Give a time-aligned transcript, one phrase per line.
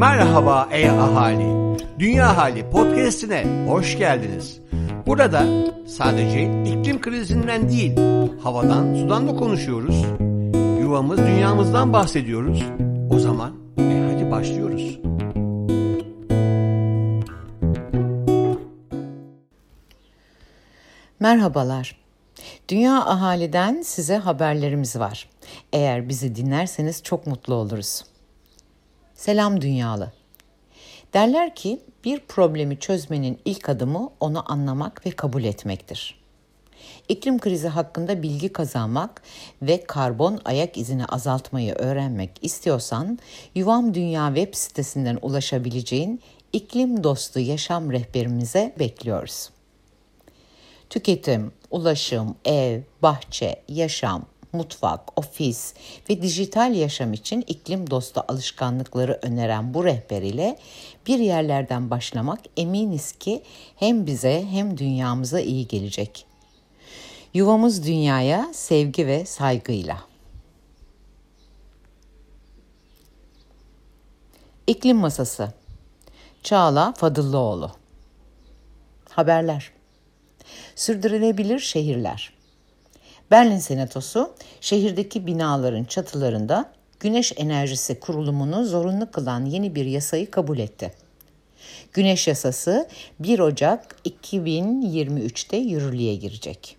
[0.00, 1.76] Merhaba ey ahali.
[1.98, 4.60] Dünya Hali podcast'ine hoş geldiniz.
[5.06, 5.44] Burada
[5.86, 7.96] sadece iklim krizinden değil,
[8.42, 10.04] havadan, sudan da konuşuyoruz.
[10.80, 12.64] Yuvamız, dünyamızdan bahsediyoruz.
[13.10, 14.98] O zaman e hadi başlıyoruz.
[21.20, 21.96] Merhabalar.
[22.68, 25.28] Dünya ahaliden size haberlerimiz var.
[25.72, 28.09] Eğer bizi dinlerseniz çok mutlu oluruz.
[29.20, 30.12] Selam dünyalı.
[31.14, 36.20] Derler ki bir problemi çözmenin ilk adımı onu anlamak ve kabul etmektir.
[37.08, 39.22] İklim krizi hakkında bilgi kazanmak
[39.62, 43.18] ve karbon ayak izini azaltmayı öğrenmek istiyorsan
[43.54, 46.20] Yuvam Dünya web sitesinden ulaşabileceğin
[46.52, 49.50] iklim dostu yaşam rehberimize bekliyoruz.
[50.90, 55.74] Tüketim, ulaşım, ev, bahçe, yaşam, mutfak, ofis
[56.10, 60.58] ve dijital yaşam için iklim dostu alışkanlıkları öneren bu rehber ile
[61.06, 63.42] bir yerlerden başlamak eminiz ki
[63.76, 66.26] hem bize hem dünyamıza iyi gelecek.
[67.34, 70.00] Yuvamız dünyaya sevgi ve saygıyla.
[74.66, 75.52] İklim Masası
[76.42, 77.70] Çağla Fadıllıoğlu
[79.08, 79.72] Haberler
[80.76, 82.39] Sürdürülebilir şehirler
[83.30, 90.92] Berlin Senatosu şehirdeki binaların çatılarında güneş enerjisi kurulumunu zorunlu kılan yeni bir yasayı kabul etti.
[91.92, 92.88] Güneş yasası
[93.20, 96.76] 1 Ocak 2023'te yürürlüğe girecek.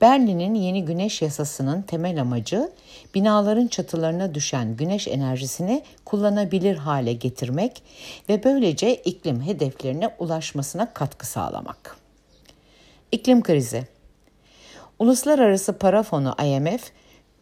[0.00, 2.70] Berlin'in yeni güneş yasasının temel amacı
[3.14, 7.82] binaların çatılarına düşen güneş enerjisini kullanabilir hale getirmek
[8.28, 11.96] ve böylece iklim hedeflerine ulaşmasına katkı sağlamak.
[13.12, 13.84] İklim krizi
[15.00, 16.90] Uluslararası Para Fonu IMF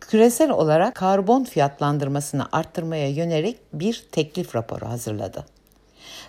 [0.00, 5.46] küresel olarak karbon fiyatlandırmasını arttırmaya yönelik bir teklif raporu hazırladı.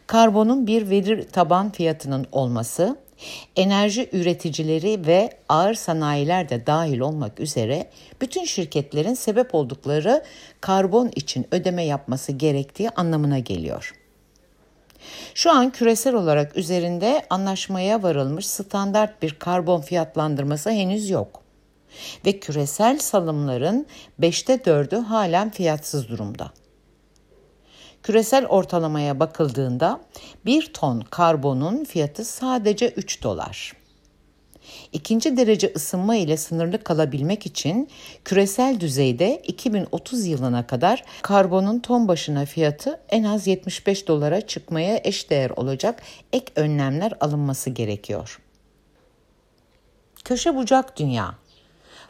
[0.07, 2.97] Karbonun bir veri taban fiyatının olması,
[3.55, 7.89] enerji üreticileri ve ağır sanayiler de dahil olmak üzere
[8.21, 10.23] bütün şirketlerin sebep oldukları
[10.61, 13.98] karbon için ödeme yapması gerektiği anlamına geliyor.
[15.33, 21.43] Şu an küresel olarak üzerinde anlaşmaya varılmış standart bir karbon fiyatlandırması henüz yok.
[22.25, 23.87] Ve küresel salımların
[24.19, 26.51] 5'te 4'ü halen fiyatsız durumda.
[28.03, 29.99] Küresel ortalamaya bakıldığında
[30.45, 33.78] 1 ton karbonun fiyatı sadece 3 dolar.
[34.93, 37.89] İkinci derece ısınma ile sınırlı kalabilmek için
[38.25, 45.49] küresel düzeyde 2030 yılına kadar karbonun ton başına fiyatı en az 75 dolara çıkmaya eşdeğer
[45.49, 46.01] olacak
[46.33, 48.39] ek önlemler alınması gerekiyor.
[50.25, 51.35] Köşe bucak dünya.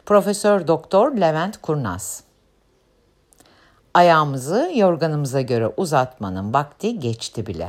[0.06, 2.22] Profesör Doktor Levent Kurnaz.
[3.94, 7.68] Ayağımızı yorganımıza göre uzatmanın vakti geçti bile.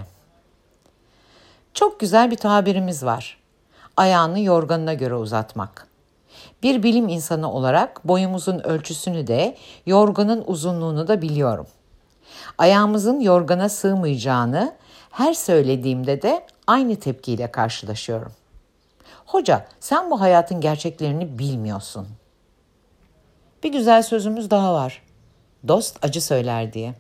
[1.74, 3.41] Çok güzel bir tabirimiz var
[3.98, 5.88] ayağını yorganına göre uzatmak.
[6.64, 11.68] Bir bilim insanı olarak boyumuzun ölçüsünü de yorganın uzunluğunu da biliyorum.
[12.58, 14.76] Ayağımızın yorgana sığmayacağını
[15.12, 18.32] her söylediğimde de aynı tepkiyle karşılaşıyorum.
[19.26, 22.08] Hoca sen bu hayatın gerçeklerini bilmiyorsun.
[23.64, 25.04] Bir güzel sözümüz daha var.
[25.68, 26.94] Dost acı söyler diye.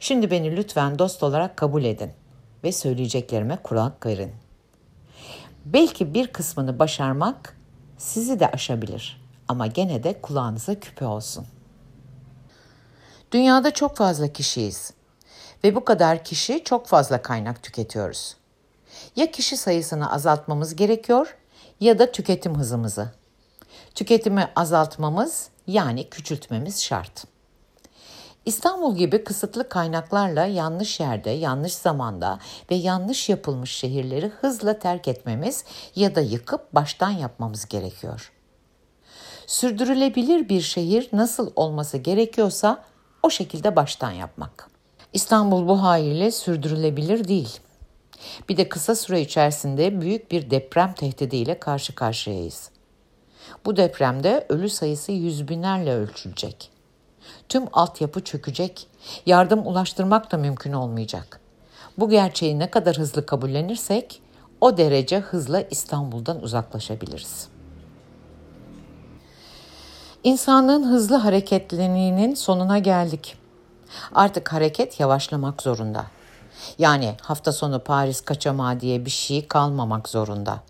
[0.00, 2.10] Şimdi beni lütfen dost olarak kabul edin
[2.64, 4.47] ve söyleyeceklerime kulak verin.''
[5.72, 7.56] Belki bir kısmını başarmak
[7.98, 11.46] sizi de aşabilir ama gene de kulağınıza küpe olsun.
[13.32, 14.92] Dünyada çok fazla kişiyiz
[15.64, 18.36] ve bu kadar kişi çok fazla kaynak tüketiyoruz.
[19.16, 21.36] Ya kişi sayısını azaltmamız gerekiyor
[21.80, 23.12] ya da tüketim hızımızı.
[23.94, 27.24] Tüketimi azaltmamız yani küçültmemiz şart.
[28.48, 32.38] İstanbul gibi kısıtlı kaynaklarla yanlış yerde, yanlış zamanda
[32.70, 35.64] ve yanlış yapılmış şehirleri hızla terk etmemiz
[35.96, 38.32] ya da yıkıp baştan yapmamız gerekiyor.
[39.46, 42.84] Sürdürülebilir bir şehir nasıl olması gerekiyorsa
[43.22, 44.70] o şekilde baştan yapmak.
[45.12, 47.60] İstanbul bu haliyle sürdürülebilir değil.
[48.48, 52.70] Bir de kısa süre içerisinde büyük bir deprem tehdidiyle karşı karşıyayız.
[53.64, 56.77] Bu depremde ölü sayısı yüz binlerle ölçülecek
[57.48, 58.86] tüm altyapı çökecek,
[59.26, 61.40] yardım ulaştırmak da mümkün olmayacak.
[61.98, 64.22] Bu gerçeği ne kadar hızlı kabullenirsek
[64.60, 67.48] o derece hızla İstanbul'dan uzaklaşabiliriz.
[70.24, 73.36] İnsanlığın hızlı hareketliliğinin sonuna geldik.
[74.14, 76.06] Artık hareket yavaşlamak zorunda.
[76.78, 80.60] Yani hafta sonu Paris kaçamağı diye bir şey kalmamak zorunda.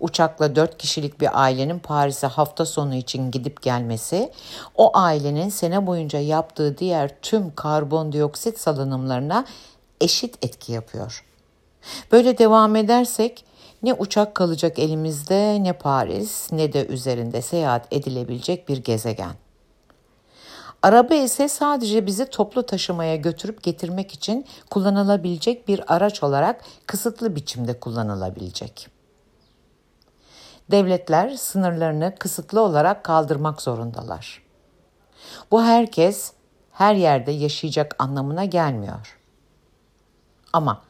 [0.00, 4.32] Uçakla dört kişilik bir ailenin Paris'e hafta sonu için gidip gelmesi,
[4.74, 9.44] o ailenin sene boyunca yaptığı diğer tüm karbondioksit salınımlarına
[10.00, 11.24] eşit etki yapıyor.
[12.12, 13.44] Böyle devam edersek
[13.82, 19.32] ne uçak kalacak elimizde ne Paris ne de üzerinde seyahat edilebilecek bir gezegen.
[20.82, 27.80] Araba ise sadece bizi toplu taşımaya götürüp getirmek için kullanılabilecek bir araç olarak kısıtlı biçimde
[27.80, 28.93] kullanılabilecek.
[30.70, 34.42] Devletler sınırlarını kısıtlı olarak kaldırmak zorundalar.
[35.50, 36.32] Bu herkes
[36.72, 39.18] her yerde yaşayacak anlamına gelmiyor.
[40.52, 40.82] Ama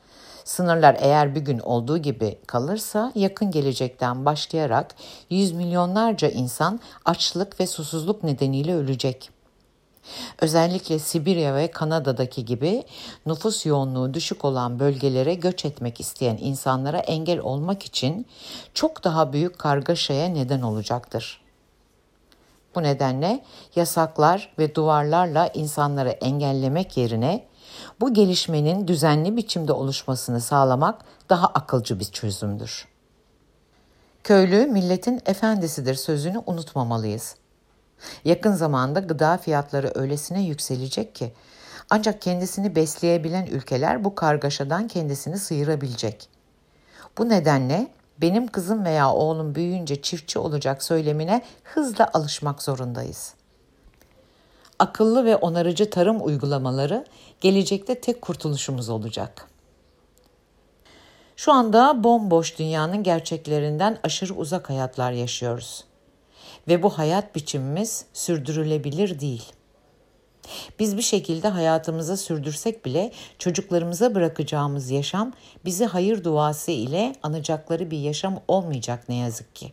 [0.45, 4.95] Sınırlar eğer bir gün olduğu gibi kalırsa yakın gelecekten başlayarak
[5.31, 9.31] yüz milyonlarca insan açlık ve susuzluk nedeniyle ölecek.
[10.41, 12.85] Özellikle Sibirya ve Kanada'daki gibi
[13.27, 18.27] nüfus yoğunluğu düşük olan bölgelere göç etmek isteyen insanlara engel olmak için
[18.75, 21.41] çok daha büyük kargaşaya neden olacaktır.
[22.75, 23.45] Bu nedenle
[23.77, 27.45] yasaklar ve duvarlarla insanları engellemek yerine
[28.01, 32.89] bu gelişmenin düzenli biçimde oluşmasını sağlamak daha akılcı bir çözümdür.
[34.25, 37.37] Köylü milletin efendisidir sözünü unutmamalıyız.
[38.25, 41.33] Yakın zamanda gıda fiyatları öylesine yükselecek ki
[41.91, 46.29] ancak kendisini besleyebilen ülkeler bu kargaşadan kendisini sıyırabilecek.
[47.19, 47.89] Bu nedenle
[48.21, 53.45] benim kızım veya oğlum büyüyünce çiftçi olacak söylemine hızla alışmak zorundayız.''
[54.79, 57.05] akıllı ve onarıcı tarım uygulamaları
[57.41, 59.49] gelecekte tek kurtuluşumuz olacak.
[61.37, 65.85] Şu anda bomboş dünyanın gerçeklerinden aşırı uzak hayatlar yaşıyoruz.
[66.69, 69.53] Ve bu hayat biçimimiz sürdürülebilir değil.
[70.79, 75.33] Biz bir şekilde hayatımızı sürdürsek bile çocuklarımıza bırakacağımız yaşam
[75.65, 79.73] bizi hayır duası ile anacakları bir yaşam olmayacak ne yazık ki.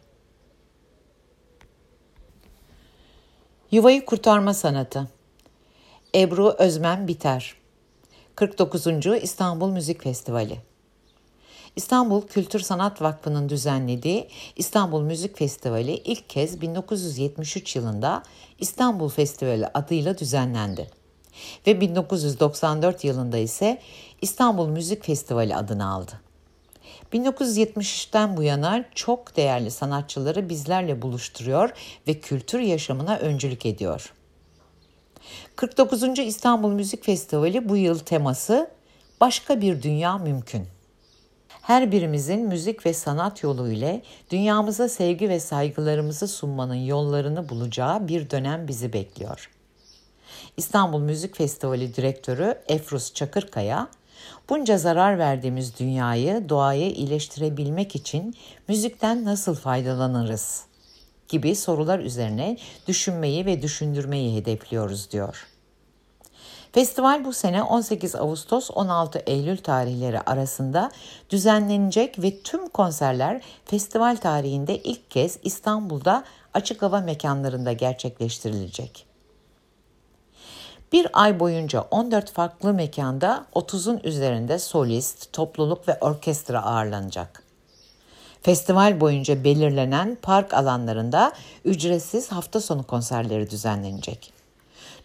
[3.72, 5.08] Yuvayı Kurtarma Sanatı
[6.16, 7.56] Ebru Özmen Biter
[8.36, 8.88] 49.
[9.22, 10.71] İstanbul Müzik Festivali
[11.76, 18.24] İstanbul Kültür Sanat Vakfı'nın düzenlediği İstanbul Müzik Festivali ilk kez 1973 yılında
[18.60, 20.90] İstanbul Festivali adıyla düzenlendi.
[21.68, 23.82] Ve 1994 yılında ise
[24.22, 26.12] İstanbul Müzik Festivali adını aldı.
[27.14, 31.70] 1973'ten bu yana çok değerli sanatçıları bizlerle buluşturuyor
[32.08, 34.14] ve kültür yaşamına öncülük ediyor.
[35.56, 36.20] 49.
[36.20, 38.72] İstanbul Müzik Festivali bu yıl teması
[39.22, 40.68] Başka bir Dünya Mümkün.
[41.62, 48.30] Her birimizin müzik ve sanat yolu ile dünyamıza sevgi ve saygılarımızı sunmanın yollarını bulacağı bir
[48.30, 49.50] dönem bizi bekliyor.
[50.58, 53.88] İstanbul Müzik Festivali Direktörü Efrus Çakırkaya,
[54.50, 58.36] Bunca zarar verdiğimiz dünyayı, doğayı iyileştirebilmek için
[58.68, 60.66] müzikten nasıl faydalanırız?
[61.32, 62.58] gibi sorular üzerine
[62.88, 65.48] düşünmeyi ve düşündürmeyi hedefliyoruz diyor.
[66.72, 70.92] Festival bu sene 18 Ağustos 16 Eylül tarihleri arasında
[71.30, 76.24] düzenlenecek ve tüm konserler festival tarihinde ilk kez İstanbul'da
[76.54, 79.06] açık hava mekanlarında gerçekleştirilecek.
[80.92, 87.44] Bir ay boyunca 14 farklı mekanda 30'un üzerinde solist, topluluk ve orkestra ağırlanacak.
[88.42, 91.32] Festival boyunca belirlenen park alanlarında
[91.66, 94.41] ücretsiz hafta sonu konserleri düzenlenecek.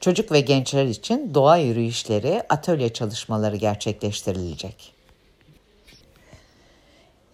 [0.00, 4.94] Çocuk ve gençler için doğa yürüyüşleri, atölye çalışmaları gerçekleştirilecek.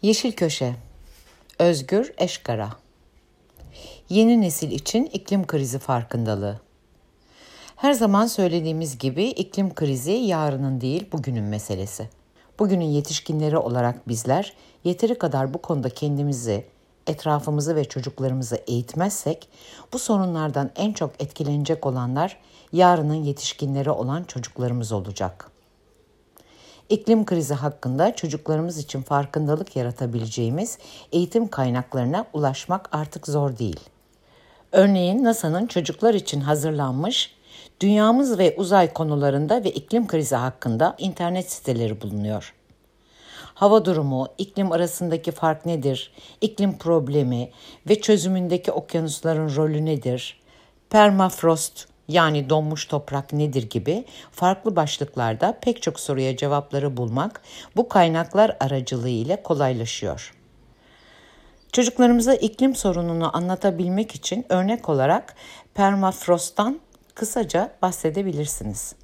[0.03, 0.75] Yeşil Köşe
[1.59, 2.71] Özgür Eşkara
[4.09, 6.61] Yeni nesil için iklim krizi farkındalığı
[7.83, 12.09] her zaman söylediğimiz gibi iklim krizi yarının değil bugünün meselesi.
[12.59, 14.53] Bugünün yetişkinleri olarak bizler
[14.85, 16.67] yeteri kadar bu konuda kendimizi,
[17.07, 19.49] etrafımızı ve çocuklarımızı eğitmezsek
[19.93, 22.39] bu sorunlardan en çok etkilenecek olanlar
[22.73, 25.51] yarının yetişkinleri olan çocuklarımız olacak.
[26.89, 30.79] İklim krizi hakkında çocuklarımız için farkındalık yaratabileceğimiz
[31.13, 33.81] eğitim kaynaklarına ulaşmak artık zor değil.
[34.73, 37.35] Örneğin NASA'nın çocuklar için hazırlanmış
[37.81, 42.55] Dünyamız ve uzay konularında ve iklim krizi hakkında internet siteleri bulunuyor.
[43.55, 46.13] Hava durumu, iklim arasındaki fark nedir?
[46.41, 47.51] İklim problemi
[47.89, 50.41] ve çözümündeki okyanusların rolü nedir?
[50.91, 57.43] Permafrost yani donmuş toprak nedir gibi farklı başlıklarda pek çok soruya cevapları bulmak
[57.77, 60.35] bu kaynaklar aracılığı ile kolaylaşıyor.
[61.73, 65.35] Çocuklarımıza iklim sorununu anlatabilmek için örnek olarak
[65.75, 66.81] permafrosttan
[67.15, 69.02] kısaca bahsedebilirsiniz.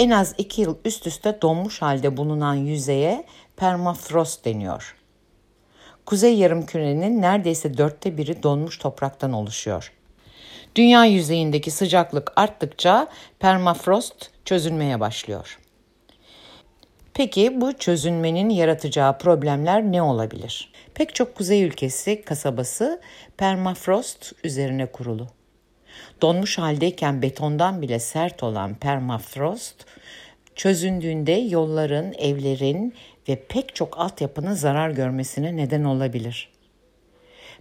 [0.00, 3.24] En az iki yıl üst üste donmuş halde bulunan yüzeye
[3.56, 4.96] permafrost deniyor.
[6.06, 9.92] Kuzey yarımkürenin neredeyse dörtte biri donmuş topraktan oluşuyor.
[10.76, 15.58] Dünya yüzeyindeki sıcaklık arttıkça permafrost çözülmeye başlıyor.
[17.14, 20.72] Peki bu çözünmenin yaratacağı problemler ne olabilir?
[20.94, 23.00] Pek çok kuzey ülkesi kasabası
[23.36, 25.26] permafrost üzerine kurulu.
[26.22, 29.86] Donmuş haldeyken betondan bile sert olan permafrost
[30.54, 32.94] çözündüğünde yolların, evlerin
[33.28, 36.48] ve pek çok altyapının zarar görmesine neden olabilir.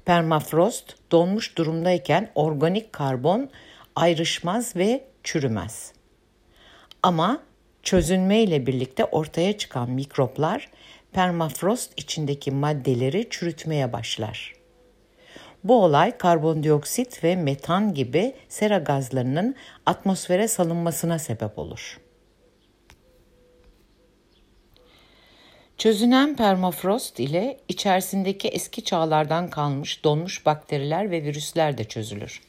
[0.06, 3.50] Permafrost donmuş durumdayken organik karbon
[3.96, 5.94] ayrışmaz ve çürümez.
[7.04, 7.44] Ama
[7.84, 10.70] çözünme ile birlikte ortaya çıkan mikroplar
[11.12, 14.59] permafrost içindeki maddeleri çürütmeye başlar.
[15.64, 22.00] Bu olay karbondioksit ve metan gibi sera gazlarının atmosfere salınmasına sebep olur.
[25.78, 32.42] Çözünen permafrost ile içerisindeki eski çağlardan kalmış donmuş bakteriler ve virüsler de çözülür.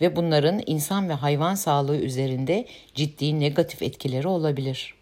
[0.00, 4.93] Ve bunların insan ve hayvan sağlığı üzerinde ciddi negatif etkileri olabilir.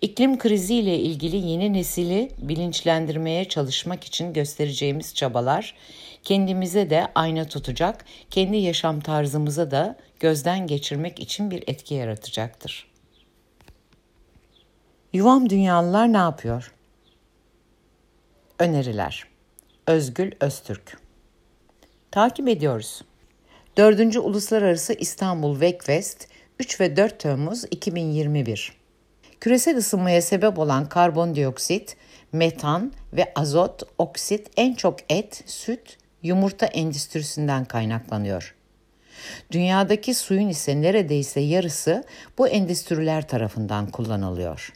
[0.00, 5.74] İklim krizi ile ilgili yeni nesili bilinçlendirmeye çalışmak için göstereceğimiz çabalar
[6.24, 12.92] kendimize de ayna tutacak, kendi yaşam tarzımıza da gözden geçirmek için bir etki yaratacaktır.
[15.12, 16.74] Yuvam dünyalılar ne yapıyor?
[18.58, 19.26] Öneriler.
[19.86, 20.98] Özgül Öztürk.
[22.10, 23.02] Takip ediyoruz.
[23.76, 24.16] 4.
[24.16, 28.81] Uluslararası İstanbul Wakefest 3 ve 4 Temmuz 2021.
[29.42, 31.96] Küresel ısınmaya sebep olan karbondioksit,
[32.32, 38.54] metan ve azot oksit en çok et, süt, yumurta endüstrisinden kaynaklanıyor.
[39.50, 42.04] Dünyadaki suyun ise neredeyse yarısı
[42.38, 44.72] bu endüstriler tarafından kullanılıyor.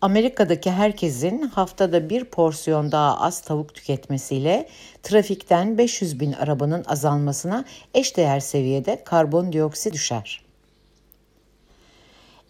[0.00, 4.68] Amerika'daki herkesin haftada bir porsiyon daha az tavuk tüketmesiyle
[5.02, 10.49] trafikten 500 bin arabanın azalmasına eşdeğer seviyede karbondioksit düşer.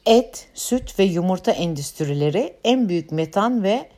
[0.07, 3.89] Et, süt ve yumurta endüstrileri en büyük metan ve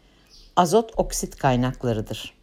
[0.56, 2.34] azot oksit kaynaklarıdır.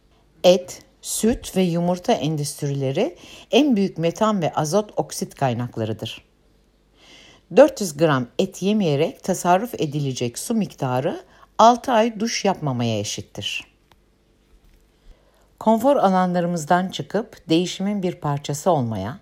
[0.44, 3.16] Et, süt ve yumurta endüstrileri
[3.50, 6.24] en büyük metan ve azot oksit kaynaklarıdır.
[7.56, 11.24] 400 gram et yemeyerek tasarruf edilecek su miktarı
[11.58, 13.64] 6 ay duş yapmamaya eşittir.
[15.58, 19.20] Konfor alanlarımızdan çıkıp değişimin bir parçası olmaya,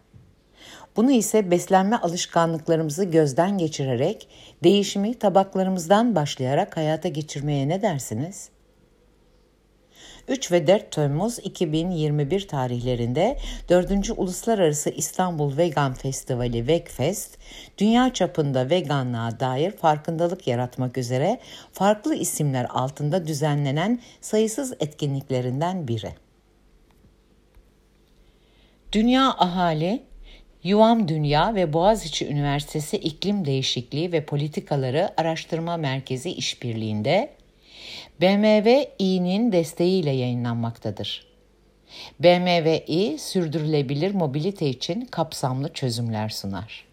[0.98, 4.28] bunu ise beslenme alışkanlıklarımızı gözden geçirerek
[4.64, 8.48] değişimi tabaklarımızdan başlayarak hayata geçirmeye ne dersiniz?
[10.28, 13.38] 3 ve 4 Temmuz 2021 tarihlerinde
[13.68, 14.10] 4.
[14.16, 17.38] Uluslararası İstanbul Vegan Festivali Vegfest,
[17.78, 21.40] dünya çapında veganlığa dair farkındalık yaratmak üzere
[21.72, 26.12] farklı isimler altında düzenlenen sayısız etkinliklerinden biri.
[28.92, 30.08] Dünya Ahali,
[30.64, 37.30] Yuvam Dünya ve Boğaziçi Üniversitesi İklim Değişikliği ve Politikaları Araştırma Merkezi işbirliğinde
[38.20, 41.26] BMW i'nin desteğiyle yayınlanmaktadır.
[42.20, 46.87] BMW i sürdürülebilir mobilite için kapsamlı çözümler sunar.